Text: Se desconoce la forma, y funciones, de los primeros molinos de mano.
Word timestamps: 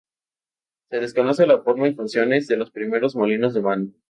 Se 0.89 0.97
desconoce 0.99 1.45
la 1.45 1.61
forma, 1.61 1.87
y 1.87 1.93
funciones, 1.93 2.47
de 2.47 2.57
los 2.57 2.71
primeros 2.71 3.15
molinos 3.15 3.53
de 3.53 3.61
mano. 3.61 3.91